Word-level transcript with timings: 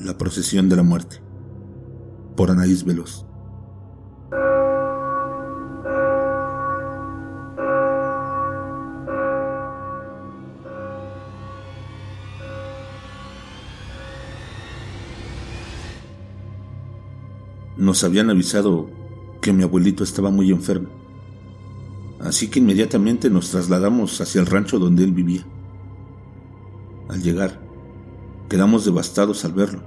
La 0.00 0.18
procesión 0.18 0.68
de 0.68 0.76
la 0.76 0.82
muerte 0.82 1.20
por 2.36 2.50
Anaís 2.50 2.84
Veloz. 2.84 3.24
Nos 17.76 18.04
habían 18.04 18.30
avisado 18.30 18.90
que 19.40 19.52
mi 19.52 19.62
abuelito 19.62 20.04
estaba 20.04 20.30
muy 20.30 20.50
enfermo, 20.50 20.88
así 22.20 22.48
que 22.48 22.60
inmediatamente 22.60 23.28
nos 23.28 23.50
trasladamos 23.50 24.20
hacia 24.20 24.40
el 24.40 24.46
rancho 24.46 24.78
donde 24.78 25.04
él 25.04 25.12
vivía. 25.12 25.44
Al 27.08 27.22
llegar, 27.22 27.60
quedamos 28.52 28.84
devastados 28.84 29.46
al 29.46 29.54
verlo, 29.54 29.80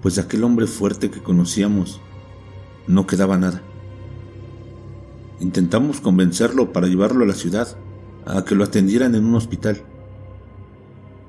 pues 0.00 0.14
de 0.14 0.22
aquel 0.22 0.44
hombre 0.44 0.66
fuerte 0.66 1.10
que 1.10 1.22
conocíamos 1.22 2.00
no 2.86 3.06
quedaba 3.06 3.36
nada. 3.36 3.60
Intentamos 5.38 6.00
convencerlo 6.00 6.72
para 6.72 6.86
llevarlo 6.86 7.24
a 7.24 7.26
la 7.26 7.34
ciudad, 7.34 7.76
a 8.24 8.46
que 8.46 8.54
lo 8.54 8.64
atendieran 8.64 9.14
en 9.14 9.26
un 9.26 9.34
hospital, 9.34 9.82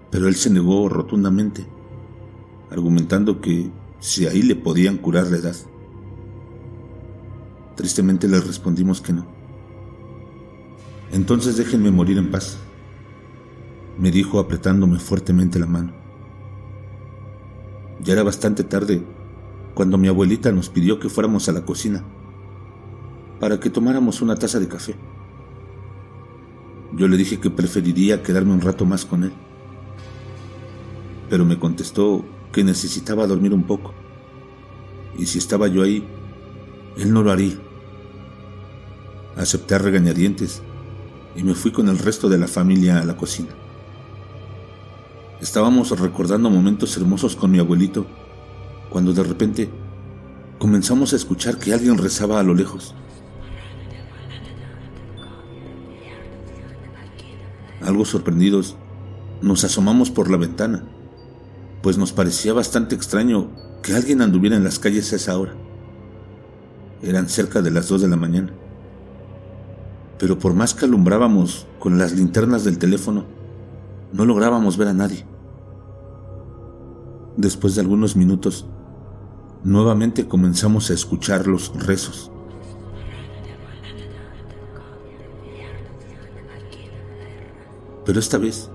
pero 0.09 0.30
él 0.30 0.35
se 0.35 0.49
negó 0.49 0.88
rotundamente, 0.88 1.67
argumentando 2.72 3.41
que 3.41 3.70
si 4.00 4.25
ahí 4.25 4.41
le 4.41 4.55
podían 4.55 5.00
curar 5.00 5.27
la 5.27 5.36
edad. 5.36 5.55
Tristemente 7.75 8.30
le 8.30 8.39
respondimos 8.39 9.02
que 9.02 9.11
no. 9.11 9.27
Entonces 11.11 11.58
déjenme 11.58 11.91
morir 11.91 12.17
en 12.17 12.31
paz, 12.31 12.58
me 13.99 14.12
dijo 14.12 14.39
apretándome 14.39 14.98
fuertemente 14.98 15.59
la 15.59 15.66
mano. 15.66 15.91
Ya 18.02 18.14
era 18.14 18.23
bastante 18.23 18.64
tarde 18.64 19.03
cuando 19.73 19.97
mi 19.97 20.08
abuelita 20.08 20.52
nos 20.53 20.69
pidió 20.69 21.00
que 21.00 21.09
fuéramos 21.09 21.50
a 21.50 21.52
la 21.52 21.66
cocina 21.66 22.03
para 23.41 23.59
que 23.59 23.69
tomáramos 23.69 24.22
una 24.22 24.36
taza 24.36 24.59
de 24.59 24.69
café. 24.69 24.95
Yo 26.94 27.08
le 27.08 27.17
dije 27.17 27.39
que 27.39 27.50
preferiría 27.50 28.23
quedarme 28.23 28.53
un 28.53 28.61
rato 28.61 28.86
más 28.86 29.06
con 29.06 29.25
él, 29.25 29.33
pero 31.30 31.45
me 31.45 31.59
contestó 31.59 32.25
que 32.53 32.63
necesitaba 32.63 33.28
dormir 33.28 33.53
un 33.53 33.63
poco. 33.63 33.94
Y 35.17 35.25
si 35.25 35.38
estaba 35.38 35.67
yo 35.67 35.84
ahí, 35.84 36.08
él 36.97 37.13
no 37.13 37.22
lo 37.22 37.31
haría. 37.31 37.56
Acepté 39.36 39.78
regañadientes 39.78 40.61
y 41.36 41.44
me 41.44 41.53
fui 41.53 41.72
con 41.72 41.89
el 41.89 42.00
resto 42.00 42.30
de 42.30 42.38
la 42.38 42.47
familia 42.47 43.00
a 43.00 43.06
la 43.06 43.16
cocina. 43.17 43.50
Estábamos 45.41 45.97
recordando 45.99 46.49
momentos 46.49 46.95
hermosos 46.97 47.35
con 47.35 47.51
mi 47.51 47.59
abuelito 47.59 48.05
cuando 48.89 49.13
de 49.13 49.23
repente 49.23 49.69
comenzamos 50.57 51.13
a 51.13 51.15
escuchar 51.15 51.57
que 51.57 51.73
alguien 51.73 51.97
rezaba 51.97 52.39
a 52.39 52.43
lo 52.43 52.53
lejos. 52.53 52.95
Algo 57.81 58.05
sorprendidos, 58.05 58.75
nos 59.41 59.63
asomamos 59.63 60.11
por 60.11 60.29
la 60.29 60.37
ventana 60.37 60.83
pues 61.81 61.97
nos 61.97 62.11
parecía 62.11 62.53
bastante 62.53 62.95
extraño 62.95 63.49
que 63.81 63.93
alguien 63.93 64.21
anduviera 64.21 64.55
en 64.55 64.63
las 64.63 64.79
calles 64.79 65.13
a 65.13 65.15
esa 65.15 65.37
hora. 65.37 65.53
Eran 67.01 67.29
cerca 67.29 67.61
de 67.61 67.71
las 67.71 67.87
dos 67.87 68.01
de 68.01 68.09
la 68.09 68.17
mañana. 68.17 68.51
Pero 70.17 70.37
por 70.37 70.53
más 70.53 70.73
que 70.73 70.85
alumbrábamos 70.85 71.67
con 71.79 71.97
las 71.97 72.11
linternas 72.11 72.65
del 72.65 72.77
teléfono, 72.77 73.25
no 74.11 74.25
lográbamos 74.25 74.77
ver 74.77 74.89
a 74.89 74.93
nadie. 74.93 75.25
Después 77.38 77.75
de 77.75 77.81
algunos 77.81 78.16
minutos, 78.16 78.66
nuevamente 79.63 80.27
comenzamos 80.27 80.89
a 80.89 80.94
escuchar 80.94 81.47
los 81.47 81.73
rezos. 81.85 82.31
Pero 88.06 88.19
esta 88.19 88.38
vez 88.38 88.69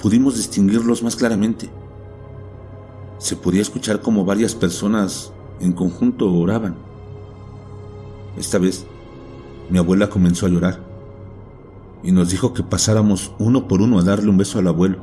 pudimos 0.00 0.36
distinguirlos 0.36 1.02
más 1.02 1.16
claramente 1.16 1.70
se 3.18 3.34
podía 3.34 3.62
escuchar 3.62 4.00
como 4.00 4.24
varias 4.24 4.54
personas 4.54 5.32
en 5.60 5.72
conjunto 5.72 6.32
oraban. 6.32 6.76
Esta 8.36 8.58
vez, 8.58 8.86
mi 9.68 9.78
abuela 9.78 10.08
comenzó 10.08 10.46
a 10.46 10.48
llorar 10.48 10.87
y 12.02 12.12
nos 12.12 12.30
dijo 12.30 12.52
que 12.52 12.62
pasáramos 12.62 13.32
uno 13.38 13.68
por 13.68 13.82
uno 13.82 13.98
a 13.98 14.02
darle 14.02 14.30
un 14.30 14.38
beso 14.38 14.58
al 14.58 14.68
abuelo, 14.68 14.98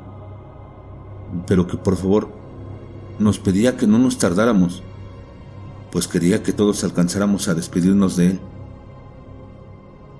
pero 1.47 1.67
que 1.67 1.77
por 1.77 1.95
favor 1.95 2.29
nos 3.19 3.39
pedía 3.39 3.77
que 3.77 3.87
no 3.87 3.97
nos 3.99 4.17
tardáramos, 4.17 4.83
pues 5.91 6.07
quería 6.07 6.43
que 6.43 6.53
todos 6.53 6.83
alcanzáramos 6.83 7.47
a 7.47 7.53
despedirnos 7.53 8.15
de 8.15 8.31
él. 8.31 8.39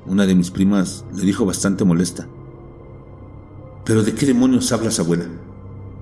Una 0.05 0.25
de 0.25 0.35
mis 0.35 0.51
primas 0.51 1.03
le 1.15 1.23
dijo 1.23 1.45
bastante 1.45 1.83
molesta, 1.83 2.27
¿pero 3.83 4.03
de 4.03 4.13
qué 4.13 4.25
demonios 4.25 4.71
hablas, 4.71 4.99
abuela? 4.99 5.25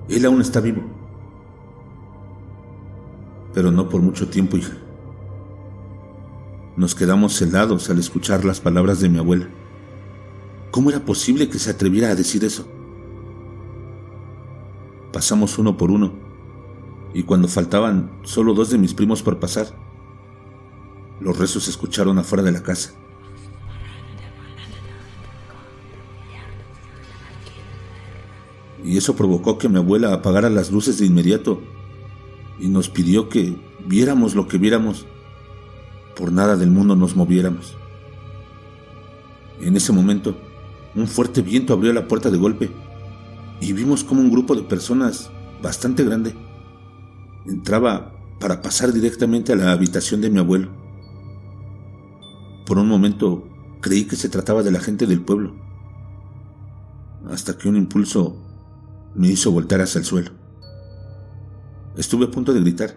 Él 0.08 0.26
aún 0.26 0.40
está 0.40 0.60
vivo 0.60 0.82
pero 3.54 3.70
no 3.70 3.88
por 3.88 4.02
mucho 4.02 4.28
tiempo, 4.28 4.56
hija. 4.56 4.72
Nos 6.76 6.94
quedamos 6.96 7.40
helados 7.40 7.88
al 7.88 8.00
escuchar 8.00 8.44
las 8.44 8.60
palabras 8.60 9.00
de 9.00 9.08
mi 9.08 9.18
abuela. 9.18 9.48
¿Cómo 10.74 10.90
era 10.90 11.04
posible 11.04 11.48
que 11.48 11.60
se 11.60 11.70
atreviera 11.70 12.08
a 12.08 12.16
decir 12.16 12.44
eso? 12.44 12.66
Pasamos 15.12 15.56
uno 15.56 15.76
por 15.76 15.92
uno, 15.92 16.14
y 17.14 17.22
cuando 17.22 17.46
faltaban 17.46 18.10
solo 18.24 18.54
dos 18.54 18.70
de 18.70 18.78
mis 18.78 18.92
primos 18.92 19.22
por 19.22 19.38
pasar, 19.38 19.68
los 21.20 21.38
rezos 21.38 21.62
se 21.62 21.70
escucharon 21.70 22.18
afuera 22.18 22.42
de 22.42 22.50
la 22.50 22.64
casa. 22.64 22.92
Y 28.82 28.96
eso 28.96 29.14
provocó 29.14 29.58
que 29.58 29.68
mi 29.68 29.76
abuela 29.76 30.12
apagara 30.12 30.50
las 30.50 30.72
luces 30.72 30.98
de 30.98 31.06
inmediato 31.06 31.62
y 32.58 32.66
nos 32.66 32.88
pidió 32.88 33.28
que 33.28 33.56
viéramos 33.86 34.34
lo 34.34 34.48
que 34.48 34.58
viéramos, 34.58 35.06
por 36.16 36.32
nada 36.32 36.56
del 36.56 36.72
mundo 36.72 36.96
nos 36.96 37.14
moviéramos. 37.14 37.76
En 39.60 39.76
ese 39.76 39.92
momento, 39.92 40.36
un 40.94 41.06
fuerte 41.06 41.42
viento 41.42 41.72
abrió 41.72 41.92
la 41.92 42.06
puerta 42.08 42.30
de 42.30 42.38
golpe 42.38 42.70
y 43.60 43.72
vimos 43.72 44.04
como 44.04 44.20
un 44.20 44.30
grupo 44.30 44.54
de 44.54 44.62
personas 44.62 45.30
bastante 45.62 46.04
grande 46.04 46.34
entraba 47.46 48.12
para 48.40 48.62
pasar 48.62 48.92
directamente 48.92 49.52
a 49.52 49.56
la 49.56 49.72
habitación 49.72 50.20
de 50.20 50.30
mi 50.30 50.38
abuelo. 50.38 50.70
Por 52.66 52.78
un 52.78 52.88
momento 52.88 53.48
creí 53.80 54.04
que 54.04 54.16
se 54.16 54.28
trataba 54.28 54.62
de 54.62 54.70
la 54.70 54.80
gente 54.80 55.06
del 55.06 55.22
pueblo, 55.22 55.54
hasta 57.30 57.56
que 57.56 57.68
un 57.68 57.76
impulso 57.76 58.36
me 59.14 59.28
hizo 59.28 59.52
voltar 59.52 59.80
hacia 59.80 59.98
el 59.98 60.04
suelo. 60.04 60.30
Estuve 61.96 62.26
a 62.26 62.30
punto 62.30 62.52
de 62.52 62.60
gritar, 62.60 62.94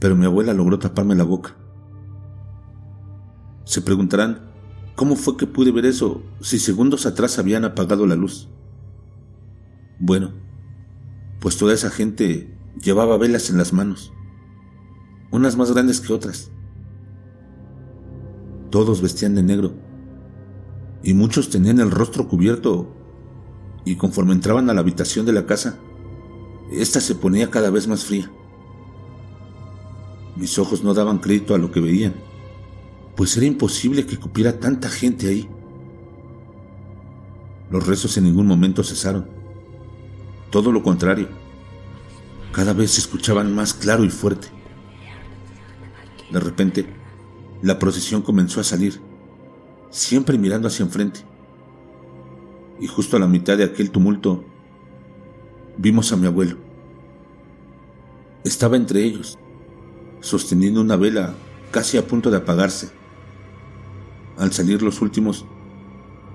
pero 0.00 0.16
mi 0.16 0.24
abuela 0.24 0.52
logró 0.54 0.78
taparme 0.78 1.14
la 1.14 1.24
boca. 1.24 1.54
Se 3.64 3.82
preguntarán, 3.82 4.47
¿cómo 4.98 5.14
fue 5.14 5.36
que 5.36 5.46
pude 5.46 5.70
ver 5.70 5.86
eso 5.86 6.22
si 6.40 6.58
segundos 6.58 7.06
atrás 7.06 7.38
habían 7.38 7.64
apagado 7.64 8.04
la 8.04 8.16
luz? 8.16 8.48
Bueno, 10.00 10.32
pues 11.38 11.56
toda 11.56 11.72
esa 11.72 11.88
gente 11.88 12.52
llevaba 12.82 13.16
velas 13.16 13.48
en 13.48 13.58
las 13.58 13.72
manos, 13.72 14.12
unas 15.30 15.56
más 15.56 15.70
grandes 15.70 16.00
que 16.00 16.12
otras. 16.12 16.50
Todos 18.70 19.00
vestían 19.00 19.36
de 19.36 19.44
negro, 19.44 19.72
y 21.04 21.14
muchos 21.14 21.48
tenían 21.48 21.78
el 21.78 21.92
rostro 21.92 22.26
cubierto, 22.26 22.92
y 23.84 23.94
conforme 23.94 24.32
entraban 24.32 24.68
a 24.68 24.74
la 24.74 24.80
habitación 24.80 25.24
de 25.26 25.32
la 25.32 25.46
casa, 25.46 25.78
esta 26.72 27.00
se 27.00 27.14
ponía 27.14 27.50
cada 27.50 27.70
vez 27.70 27.86
más 27.86 28.04
fría. 28.04 28.32
Mis 30.34 30.58
ojos 30.58 30.82
no 30.82 30.92
daban 30.92 31.18
crédito 31.18 31.54
a 31.54 31.58
lo 31.58 31.70
que 31.70 31.78
veían, 31.78 32.14
pues 33.18 33.36
era 33.36 33.46
imposible 33.46 34.06
que 34.06 34.16
cupiera 34.16 34.60
tanta 34.60 34.88
gente 34.88 35.26
ahí. 35.26 35.48
Los 37.68 37.84
rezos 37.84 38.16
en 38.16 38.22
ningún 38.22 38.46
momento 38.46 38.84
cesaron. 38.84 39.28
Todo 40.50 40.70
lo 40.70 40.84
contrario, 40.84 41.26
cada 42.52 42.74
vez 42.74 42.92
se 42.92 43.00
escuchaban 43.00 43.52
más 43.52 43.74
claro 43.74 44.04
y 44.04 44.08
fuerte. 44.08 44.46
De 46.30 46.38
repente, 46.38 46.86
la 47.60 47.80
procesión 47.80 48.22
comenzó 48.22 48.60
a 48.60 48.64
salir, 48.64 49.00
siempre 49.90 50.38
mirando 50.38 50.68
hacia 50.68 50.84
enfrente. 50.84 51.22
Y 52.78 52.86
justo 52.86 53.16
a 53.16 53.20
la 53.20 53.26
mitad 53.26 53.58
de 53.58 53.64
aquel 53.64 53.90
tumulto, 53.90 54.44
vimos 55.76 56.12
a 56.12 56.16
mi 56.16 56.28
abuelo. 56.28 56.56
Estaba 58.44 58.76
entre 58.76 59.02
ellos, 59.02 59.36
sosteniendo 60.20 60.80
una 60.80 60.94
vela 60.94 61.34
casi 61.72 61.98
a 61.98 62.06
punto 62.06 62.30
de 62.30 62.36
apagarse. 62.36 62.96
Al 64.38 64.52
salir 64.52 64.82
los 64.82 65.02
últimos, 65.02 65.44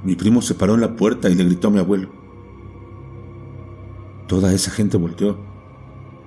mi 0.04 0.16
primo 0.16 0.42
se 0.42 0.56
paró 0.56 0.76
en 0.76 0.82
la 0.82 0.96
puerta 0.96 1.30
y 1.30 1.36
le 1.36 1.46
gritó 1.46 1.70
a 1.70 1.72
mi 1.72 1.80
abuelo. 1.80 2.10
Toda 4.28 4.54
esa 4.54 4.72
gente 4.72 4.98
volteó 4.98 5.38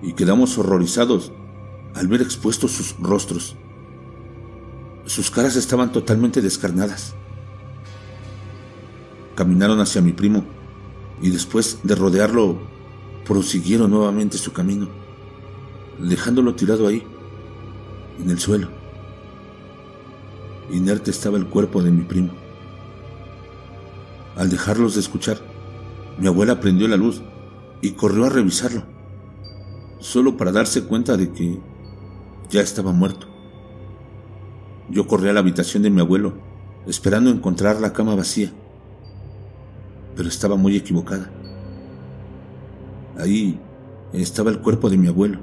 y 0.03 0.15
quedamos 0.15 0.57
horrorizados 0.57 1.33
al 1.95 2.09
ver 2.09 2.23
expuestos 2.23 2.73
sus 2.73 2.97
rostros. 2.99 3.57
Sus 5.05 5.31
caras 5.31 5.57
estaban 5.57 5.93
totalmente 5.93 6.41
descarnadas. 6.41 7.15
Caminaron 9.35 9.79
hacia 9.81 10.01
mi 10.01 10.13
primo 10.13 10.45
y 11.21 11.29
después 11.29 11.81
de 11.83 11.95
rodearlo 11.95 12.59
prosiguieron 13.27 13.91
nuevamente 13.91 14.39
su 14.39 14.53
camino, 14.53 14.89
dejándolo 15.99 16.55
tirado 16.55 16.87
ahí, 16.87 17.03
en 18.19 18.31
el 18.31 18.39
suelo. 18.39 18.86
Inerte 20.71 21.11
estaba 21.11 21.39
el 21.39 21.47
cuerpo 21.47 21.83
de 21.83 21.91
mi 21.91 22.03
primo. 22.03 22.33
Al 24.37 24.51
dejarlos 24.51 24.95
de 24.95 25.01
escuchar, 25.01 25.39
mi 26.19 26.27
abuela 26.27 26.61
prendió 26.61 26.89
la 26.89 26.97
luz 26.97 27.23
y 27.81 27.93
corrió 27.93 28.25
a 28.25 28.31
revisarlo, 28.31 28.83
solo 30.01 30.37
para 30.37 30.53
darse 30.53 30.85
cuenta 30.85 31.17
de 31.17 31.31
que 31.33 31.59
ya 32.51 32.61
estaba 32.61 32.93
muerto. 32.93 33.27
Yo 34.89 35.07
corrí 35.07 35.29
a 35.29 35.33
la 35.33 35.41
habitación 35.41 35.83
de 35.83 35.91
mi 35.91 36.01
abuelo, 36.01 36.35
esperando 36.87 37.31
encontrar 37.31 37.81
la 37.81 37.93
cama 37.93 38.15
vacía, 38.15 38.53
pero 40.17 40.29
estaba 40.29 40.57
muy 40.57 40.77
equivocada. 40.77 41.31
Ahí 43.19 43.59
estaba 44.13 44.51
el 44.51 44.61
cuerpo 44.61 44.91
de 44.91 44.97
mi 44.97 45.09
abuelo. 45.09 45.39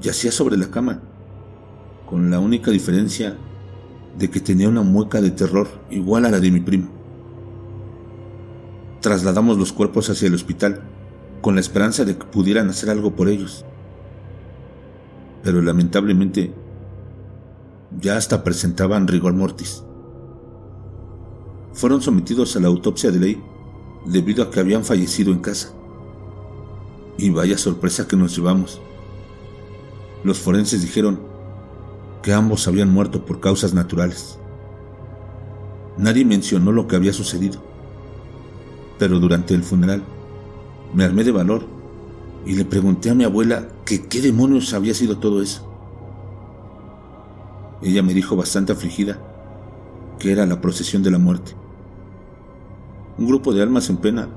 Yacía 0.00 0.30
sobre 0.30 0.56
la 0.56 0.70
cama, 0.70 1.02
con 2.08 2.30
la 2.30 2.40
única 2.40 2.70
diferencia 2.70 3.36
de 4.16 4.30
que 4.30 4.40
tenía 4.40 4.68
una 4.68 4.80
mueca 4.80 5.20
de 5.20 5.30
terror 5.30 5.68
igual 5.90 6.24
a 6.24 6.30
la 6.30 6.40
de 6.40 6.50
mi 6.50 6.60
primo. 6.60 6.88
Trasladamos 9.02 9.58
los 9.58 9.72
cuerpos 9.74 10.08
hacia 10.08 10.28
el 10.28 10.34
hospital 10.34 10.80
con 11.42 11.54
la 11.54 11.60
esperanza 11.60 12.06
de 12.06 12.16
que 12.16 12.24
pudieran 12.24 12.70
hacer 12.70 12.88
algo 12.88 13.14
por 13.14 13.28
ellos. 13.28 13.66
Pero 15.42 15.60
lamentablemente 15.60 16.54
ya 18.00 18.16
hasta 18.16 18.42
presentaban 18.42 19.06
rigor 19.06 19.34
mortis. 19.34 19.84
Fueron 21.74 22.00
sometidos 22.00 22.56
a 22.56 22.60
la 22.60 22.68
autopsia 22.68 23.10
de 23.10 23.20
ley 23.20 23.42
debido 24.06 24.42
a 24.42 24.50
que 24.50 24.60
habían 24.60 24.84
fallecido 24.84 25.30
en 25.30 25.40
casa. 25.40 25.74
Y 27.18 27.28
vaya 27.30 27.58
sorpresa 27.58 28.08
que 28.08 28.16
nos 28.16 28.34
llevamos. 28.34 28.80
Los 30.24 30.38
forenses 30.38 30.82
dijeron 30.82 31.27
que 32.22 32.32
ambos 32.32 32.68
habían 32.68 32.92
muerto 32.92 33.24
por 33.24 33.40
causas 33.40 33.74
naturales. 33.74 34.38
Nadie 35.96 36.24
mencionó 36.24 36.72
lo 36.72 36.86
que 36.86 36.96
había 36.96 37.12
sucedido 37.12 37.68
pero 38.98 39.20
durante 39.20 39.54
el 39.54 39.62
funeral 39.62 40.02
me 40.92 41.04
armé 41.04 41.24
de 41.24 41.32
valor 41.32 41.64
y 42.44 42.54
le 42.54 42.64
pregunté 42.64 43.10
a 43.10 43.14
mi 43.14 43.24
abuela 43.24 43.68
que 43.84 44.06
qué 44.06 44.20
demonios 44.20 44.74
había 44.74 44.94
sido 44.94 45.18
todo 45.18 45.42
eso. 45.42 45.64
Ella 47.82 48.02
me 48.02 48.14
dijo 48.14 48.36
bastante 48.36 48.72
afligida 48.72 49.20
que 50.18 50.32
era 50.32 50.46
la 50.46 50.60
procesión 50.60 51.02
de 51.02 51.10
la 51.10 51.18
muerte. 51.18 51.52
Un 53.18 53.26
grupo 53.26 53.52
de 53.52 53.62
almas 53.62 53.88
en 53.90 53.98
pena 53.98 54.28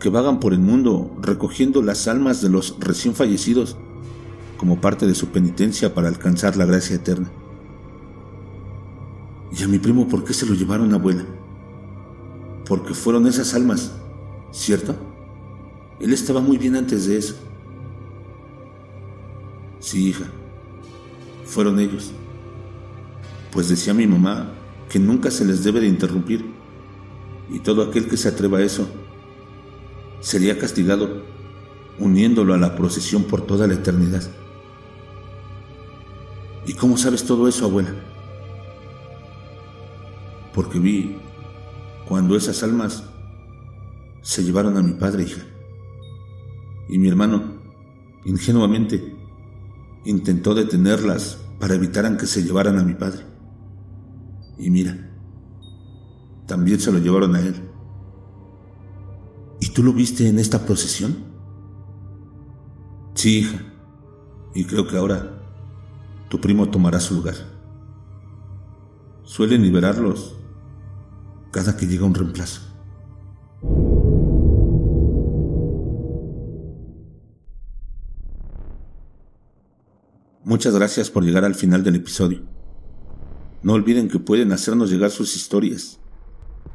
que 0.00 0.10
vagan 0.10 0.40
por 0.40 0.52
el 0.52 0.58
mundo 0.58 1.10
recogiendo 1.20 1.80
las 1.80 2.08
almas 2.08 2.42
de 2.42 2.50
los 2.50 2.76
recién 2.80 3.14
fallecidos 3.14 3.76
como 4.64 4.80
parte 4.80 5.06
de 5.06 5.14
su 5.14 5.28
penitencia 5.28 5.92
para 5.92 6.08
alcanzar 6.08 6.56
la 6.56 6.64
gracia 6.64 6.96
eterna. 6.96 7.30
¿Y 9.52 9.62
a 9.62 9.68
mi 9.68 9.78
primo 9.78 10.08
por 10.08 10.24
qué 10.24 10.32
se 10.32 10.46
lo 10.46 10.54
llevaron, 10.54 10.94
abuela? 10.94 11.26
porque 12.66 12.94
fueron 12.94 13.26
esas 13.26 13.52
almas, 13.52 13.92
¿cierto? 14.50 14.96
Él 16.00 16.14
estaba 16.14 16.40
muy 16.40 16.56
bien 16.56 16.76
antes 16.76 17.06
de 17.06 17.18
eso. 17.18 17.34
Sí, 19.80 20.08
hija, 20.08 20.24
fueron 21.44 21.78
ellos. 21.78 22.10
Pues 23.52 23.68
decía 23.68 23.92
mi 23.92 24.06
mamá 24.06 24.50
que 24.88 24.98
nunca 24.98 25.30
se 25.30 25.44
les 25.44 25.62
debe 25.62 25.80
de 25.80 25.88
interrumpir 25.88 26.42
y 27.50 27.58
todo 27.58 27.82
aquel 27.82 28.08
que 28.08 28.16
se 28.16 28.28
atreva 28.28 28.56
a 28.56 28.62
eso 28.62 28.88
sería 30.20 30.58
castigado 30.58 31.22
uniéndolo 31.98 32.54
a 32.54 32.58
la 32.58 32.74
procesión 32.76 33.24
por 33.24 33.42
toda 33.42 33.66
la 33.66 33.74
eternidad. 33.74 34.22
¿Y 36.66 36.74
cómo 36.74 36.96
sabes 36.96 37.24
todo 37.24 37.46
eso, 37.48 37.66
abuela? 37.66 37.94
Porque 40.54 40.78
vi 40.78 41.16
cuando 42.08 42.36
esas 42.36 42.62
almas 42.62 43.04
se 44.22 44.42
llevaron 44.42 44.76
a 44.76 44.82
mi 44.82 44.92
padre, 44.92 45.24
hija. 45.24 45.42
Y 46.88 46.98
mi 46.98 47.08
hermano, 47.08 47.60
ingenuamente, 48.24 49.14
intentó 50.04 50.54
detenerlas 50.54 51.38
para 51.58 51.74
evitar 51.74 52.16
que 52.16 52.26
se 52.26 52.42
llevaran 52.42 52.78
a 52.78 52.84
mi 52.84 52.94
padre. 52.94 53.24
Y 54.58 54.70
mira, 54.70 55.10
también 56.46 56.80
se 56.80 56.92
lo 56.92 56.98
llevaron 56.98 57.34
a 57.34 57.40
él. 57.40 57.54
¿Y 59.60 59.70
tú 59.70 59.82
lo 59.82 59.92
viste 59.92 60.28
en 60.28 60.38
esta 60.38 60.64
procesión? 60.64 61.16
Sí, 63.14 63.38
hija. 63.38 63.60
Y 64.54 64.64
creo 64.64 64.86
que 64.86 64.96
ahora 64.96 65.43
tu 66.34 66.40
primo 66.40 66.68
tomará 66.68 66.98
su 66.98 67.14
lugar. 67.14 67.36
Suelen 69.22 69.62
liberarlos 69.62 70.34
cada 71.52 71.76
que 71.76 71.86
llega 71.86 72.04
un 72.04 72.12
reemplazo. 72.12 72.60
Muchas 80.42 80.74
gracias 80.74 81.08
por 81.08 81.22
llegar 81.22 81.44
al 81.44 81.54
final 81.54 81.84
del 81.84 81.94
episodio. 81.94 82.42
No 83.62 83.74
olviden 83.74 84.08
que 84.08 84.18
pueden 84.18 84.50
hacernos 84.50 84.90
llegar 84.90 85.12
sus 85.12 85.36
historias, 85.36 86.00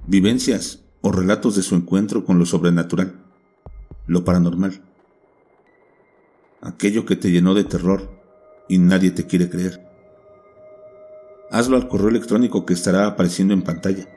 vivencias 0.07 0.85
o 1.01 1.11
relatos 1.11 1.57
de 1.57 1.63
su 1.63 1.75
encuentro 1.75 2.23
con 2.23 2.39
lo 2.39 2.45
sobrenatural, 2.45 3.25
lo 4.07 4.23
paranormal, 4.23 4.81
aquello 6.61 7.05
que 7.05 7.17
te 7.17 7.29
llenó 7.29 7.55
de 7.55 7.65
terror 7.65 8.18
y 8.69 8.77
nadie 8.77 9.11
te 9.11 9.25
quiere 9.25 9.49
creer. 9.49 9.85
Hazlo 11.51 11.75
al 11.75 11.89
correo 11.89 12.09
electrónico 12.09 12.65
que 12.65 12.73
estará 12.73 13.07
apareciendo 13.07 13.53
en 13.53 13.63
pantalla 13.63 14.07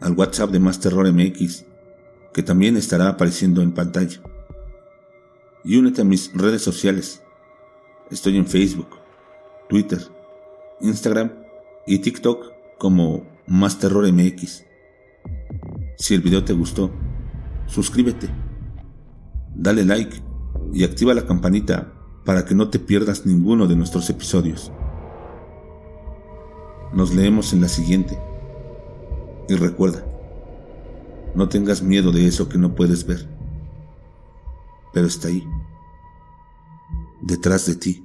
al 0.00 0.12
WhatsApp 0.12 0.50
de 0.50 0.60
Más 0.60 0.80
Terror 0.80 1.10
MX, 1.12 1.64
que 2.32 2.42
también 2.42 2.76
estará 2.76 3.08
apareciendo 3.08 3.62
en 3.62 3.72
pantalla. 3.72 4.20
Y 5.64 5.76
únete 5.76 6.02
a 6.02 6.04
mis 6.04 6.32
redes 6.34 6.62
sociales. 6.62 7.22
Estoy 8.10 8.36
en 8.36 8.46
Facebook, 8.46 8.88
Twitter, 9.68 10.00
Instagram 10.80 11.32
y 11.86 11.98
TikTok 11.98 12.52
como 12.78 13.26
Más 13.46 13.78
Terror 13.78 14.10
MX. 14.10 14.64
Si 15.96 16.14
el 16.14 16.20
video 16.20 16.44
te 16.44 16.52
gustó, 16.52 16.92
suscríbete, 17.66 18.28
dale 19.54 19.84
like 19.84 20.22
y 20.72 20.84
activa 20.84 21.12
la 21.12 21.26
campanita 21.26 21.92
para 22.28 22.44
que 22.44 22.54
no 22.54 22.68
te 22.68 22.78
pierdas 22.78 23.24
ninguno 23.24 23.66
de 23.66 23.74
nuestros 23.74 24.10
episodios. 24.10 24.70
Nos 26.92 27.14
leemos 27.14 27.54
en 27.54 27.62
la 27.62 27.68
siguiente. 27.68 28.18
Y 29.48 29.54
recuerda, 29.54 30.04
no 31.34 31.48
tengas 31.48 31.80
miedo 31.80 32.12
de 32.12 32.26
eso 32.26 32.46
que 32.46 32.58
no 32.58 32.74
puedes 32.74 33.06
ver, 33.06 33.26
pero 34.92 35.06
está 35.06 35.28
ahí, 35.28 35.42
detrás 37.22 37.64
de 37.64 37.76
ti. 37.76 38.04